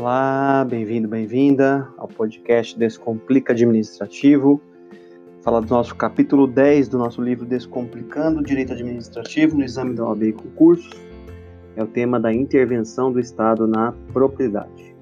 [0.00, 4.58] Olá, bem-vindo, bem-vinda ao podcast Descomplica Administrativo.
[5.42, 10.22] Fala do nosso capítulo 10 do nosso livro Descomplicando Direito Administrativo no exame da OAB
[10.22, 10.98] e concursos.
[11.76, 14.96] É o tema da intervenção do Estado na propriedade.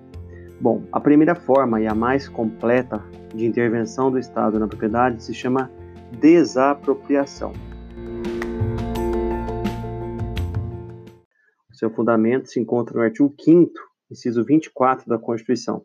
[0.60, 3.00] Bom, a primeira forma e a mais completa
[3.32, 5.70] de intervenção do Estado na propriedade se chama
[6.18, 7.52] desapropriação.
[11.72, 15.84] Seu fundamento se encontra no artigo 5 inciso 24 da Constituição,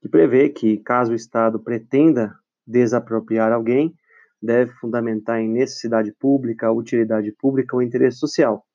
[0.00, 2.34] que prevê que, caso o Estado pretenda
[2.66, 3.94] desapropriar alguém,
[4.42, 8.66] deve fundamentar em necessidade pública, utilidade pública ou interesse social,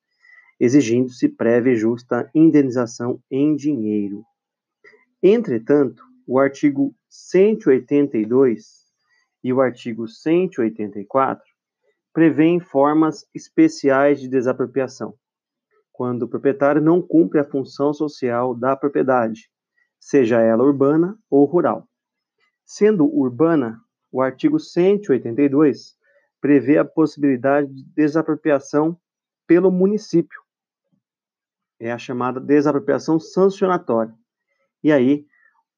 [0.59, 4.23] exigindo-se prévia e justa indenização em dinheiro.
[5.22, 8.88] Entretanto, o artigo 182
[9.44, 11.44] e o artigo 184
[12.14, 15.14] prevêem formas especiais de desapropriação,
[15.98, 19.50] quando o proprietário não cumpre a função social da propriedade,
[20.00, 21.90] seja ela urbana ou rural.
[22.64, 23.81] Sendo urbana,
[24.12, 25.98] o artigo 182
[26.40, 28.95] prevê a possibilidade de desapropriação
[29.48, 30.40] pelo município.
[31.80, 34.14] É a chamada desapropriação sancionatória.
[34.84, 35.25] E aí,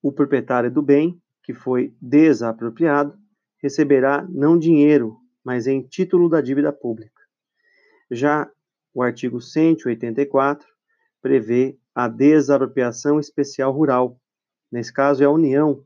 [0.02, 3.18] o proprietário do bem que foi desapropriado
[3.64, 7.22] receberá não dinheiro, mas em título da dívida pública.
[8.12, 8.52] Já
[9.00, 10.68] o artigo 184
[11.22, 14.20] prevê a desapropriação especial rural.
[14.70, 15.86] Nesse caso, é a União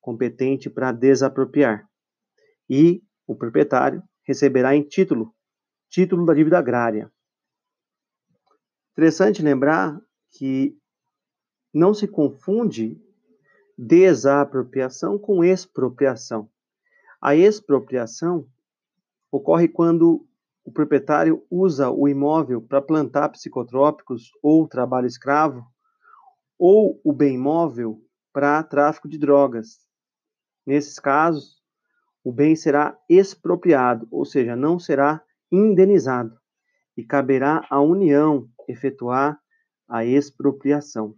[0.00, 1.90] competente para desapropriar.
[2.70, 5.34] E o proprietário receberá em título,
[5.90, 7.10] título da dívida agrária.
[8.92, 10.00] Interessante lembrar
[10.30, 10.78] que
[11.74, 12.96] não se confunde
[13.76, 16.48] desapropriação com expropriação.
[17.20, 18.48] A expropriação
[19.32, 20.24] ocorre quando
[20.66, 25.64] o proprietário usa o imóvel para plantar psicotrópicos ou trabalho escravo,
[26.58, 29.78] ou o bem móvel para tráfico de drogas.
[30.66, 31.62] Nesses casos,
[32.24, 35.22] o bem será expropriado, ou seja, não será
[35.52, 36.36] indenizado,
[36.96, 39.38] e caberá à União efetuar
[39.88, 41.14] a expropriação.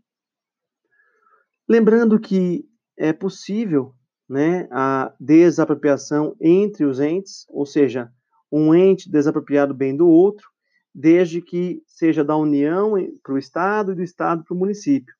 [1.66, 3.94] Lembrando que é possível
[4.28, 8.12] né, a desapropriação entre os entes, ou seja,
[8.50, 10.48] um ente desapropriado bem do outro,
[10.94, 15.14] desde que seja da União para o Estado e do Estado para o município.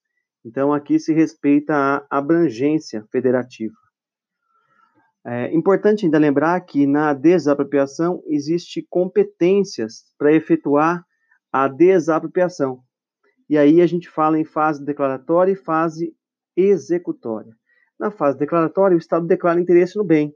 [0.45, 3.75] Então, aqui se respeita a abrangência federativa.
[5.25, 11.05] É importante ainda lembrar que na desapropriação existe competências para efetuar
[11.53, 12.81] a desapropriação.
[13.49, 16.15] E aí a gente fala em fase declaratória e fase
[16.57, 17.53] executória.
[17.99, 20.35] Na fase declaratória, o Estado declara interesse no bem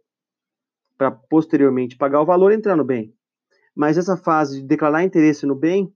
[1.03, 3.13] para posteriormente pagar o valor entrar no bem.
[3.75, 5.93] Mas essa fase de declarar interesse no bem,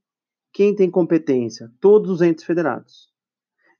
[0.51, 1.71] quem tem competência?
[1.79, 3.09] Todos os entes federados.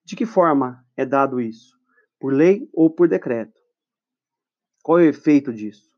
[0.05, 1.77] De que forma é dado isso?
[2.17, 3.59] Por lei ou por decreto?
[4.81, 5.91] Qual é o efeito disso?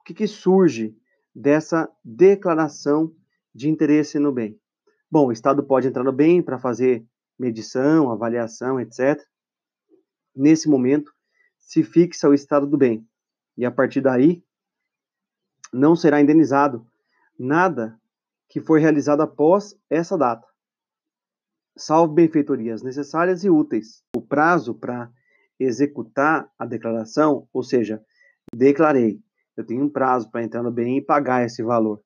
[0.00, 0.94] O que, que surge
[1.34, 3.14] dessa declaração
[3.54, 4.60] de interesse no bem?
[5.10, 7.06] Bom, o Estado pode entrar no bem para fazer
[7.38, 9.18] medição, avaliação, etc.
[10.36, 11.10] Nesse momento,
[11.56, 13.08] se fixa o estado do bem.
[13.56, 14.44] E a partir daí,
[15.72, 16.86] não será indenizado
[17.38, 17.98] nada
[18.48, 20.46] que for realizado após essa data,
[21.76, 24.02] salvo benfeitorias necessárias e úteis.
[24.16, 25.10] O prazo para
[25.58, 28.02] executar a declaração, ou seja,
[28.54, 29.20] declarei,
[29.56, 32.00] eu tenho um prazo para entrar no bem e pagar esse valor.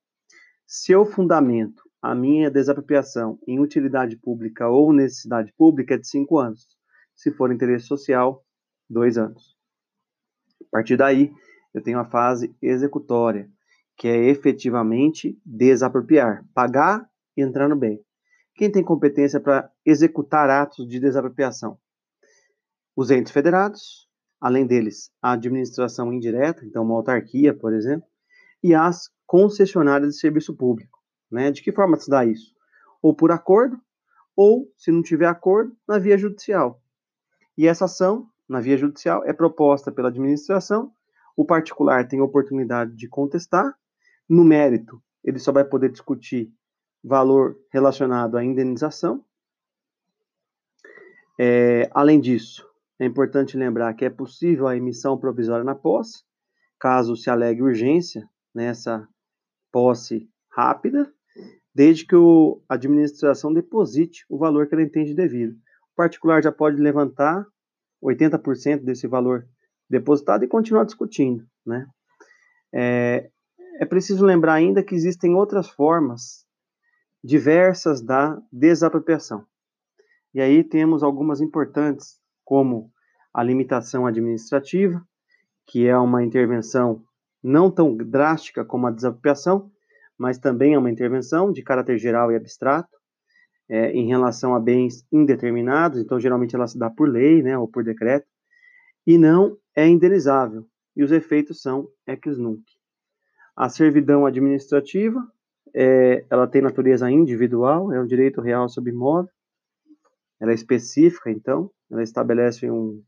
[0.67, 6.39] Se eu fundamento a minha desapropriação em utilidade pública ou necessidade pública, é de cinco
[6.39, 6.67] anos.
[7.15, 8.45] Se for interesse social,
[8.89, 9.57] dois anos.
[10.63, 11.33] A partir daí,
[11.73, 13.49] eu tenho a fase executória,
[13.97, 18.01] que é efetivamente desapropriar, pagar e entrar no bem.
[18.55, 21.79] Quem tem competência para executar atos de desapropriação?
[22.95, 24.09] Os entes federados,
[24.41, 28.07] além deles, a administração indireta, então uma autarquia, por exemplo,
[28.63, 30.99] e as concessionárias de serviço público.
[31.31, 31.51] Né?
[31.51, 32.55] De que forma se dá isso?
[33.01, 33.81] Ou por acordo,
[34.37, 36.83] ou, se não tiver acordo, na via judicial.
[37.57, 40.93] E essa ação, na via judicial, é proposta pela administração
[41.37, 43.75] o particular tem oportunidade de contestar.
[44.29, 46.53] No mérito, ele só vai poder discutir
[47.03, 49.25] valor relacionado à indenização.
[51.39, 52.67] É, além disso,
[52.99, 56.23] é importante lembrar que é possível a emissão provisória na posse,
[56.79, 59.09] caso se alegue urgência nessa
[59.73, 61.13] posse rápida,
[61.75, 62.15] desde que
[62.69, 65.55] a administração deposite o valor que ela entende devido.
[65.93, 67.47] O particular já pode levantar
[68.03, 69.47] 80% desse valor
[69.89, 71.87] depositado e continuar discutindo, né?
[72.75, 73.31] É,
[73.81, 76.47] é preciso lembrar ainda que existem outras formas
[77.23, 79.45] diversas da desapropriação.
[80.35, 82.91] E aí temos algumas importantes, como
[83.33, 85.03] a limitação administrativa,
[85.67, 87.05] que é uma intervenção
[87.43, 89.71] não tão drástica como a desapropriação,
[90.19, 92.97] mas também é uma intervenção de caráter geral e abstrato
[93.69, 97.67] é, em relação a bens indeterminados, então geralmente ela se dá por lei, né, ou
[97.67, 98.27] por decreto,
[99.07, 100.67] e não é indenizável,
[100.97, 102.63] e os efeitos são ex nunc.
[103.57, 105.21] A servidão administrativa,
[105.75, 109.31] é, ela tem natureza individual, é um direito real sobre imóvel,
[110.41, 113.03] ela é específica, então, ela estabelece um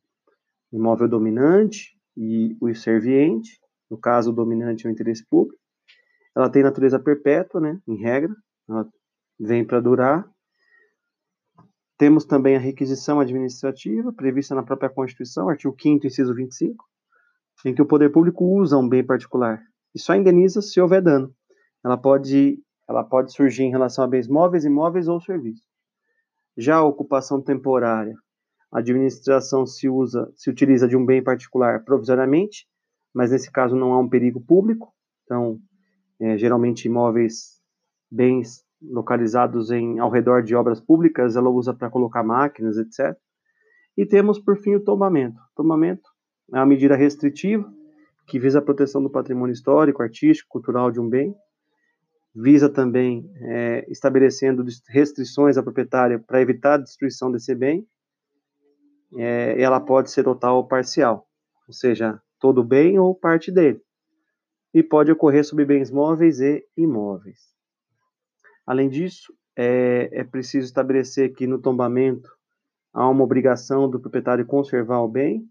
[0.73, 3.61] imóvel dominante e o serviente,
[3.91, 5.59] no caso o dominante é o interesse público,
[6.37, 8.35] ela tem natureza perpétua, né, em regra,
[8.69, 8.89] ela
[9.39, 10.29] vem para durar.
[11.97, 16.85] Temos também a requisição administrativa, prevista na própria Constituição, artigo 5 inciso 25,
[17.65, 19.63] em que o poder público usa um bem particular
[19.95, 21.33] e só indeniza se houver dano.
[21.85, 22.59] Ela pode,
[22.89, 25.65] ela pode surgir em relação a bens móveis, imóveis ou serviços.
[26.57, 28.17] Já a ocupação temporária,
[28.73, 32.67] a administração se usa, se utiliza de um bem particular provisoriamente,
[33.15, 34.93] mas nesse caso não há um perigo público,
[35.25, 35.61] então
[36.21, 37.61] é, geralmente imóveis,
[38.11, 43.17] bens localizados em, ao redor de obras públicas, ela usa para colocar máquinas, etc.
[43.97, 45.41] E temos, por fim, o tombamento.
[45.55, 46.09] Tombamento
[46.53, 47.71] é uma medida restritiva
[48.27, 51.35] que visa a proteção do patrimônio histórico, artístico, cultural de um bem,
[52.35, 57.87] visa também é, estabelecendo restrições à proprietária para evitar a destruição desse bem,
[59.17, 61.27] é, ela pode ser total ou parcial,
[61.69, 63.81] ou seja, todo bem ou parte dele
[64.75, 67.39] e pode ocorrer sobre bens móveis e imóveis.
[68.67, 72.31] Além disso, é, é preciso estabelecer que no tombamento
[72.93, 75.47] há uma obrigação do proprietário conservar o bem,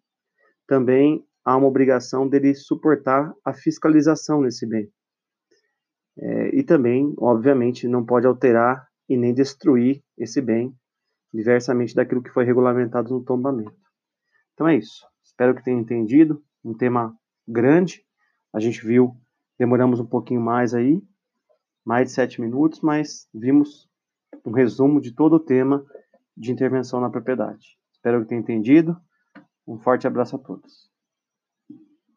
[0.67, 4.89] também há uma obrigação dele suportar a fiscalização nesse bem.
[6.17, 10.73] É, e também, obviamente, não pode alterar e nem destruir esse bem,
[11.33, 13.75] diversamente daquilo que foi regulamentado no tombamento.
[14.53, 15.05] Então é isso.
[15.23, 16.41] Espero que tenham entendido.
[16.63, 17.15] Um tema
[17.47, 18.05] grande,
[18.53, 19.15] a gente viu,
[19.57, 21.01] demoramos um pouquinho mais aí,
[21.85, 23.89] mais de sete minutos, mas vimos
[24.45, 25.85] um resumo de todo o tema
[26.35, 27.77] de intervenção na propriedade.
[27.91, 28.97] Espero que tenham entendido.
[29.67, 30.92] Um forte abraço a todos.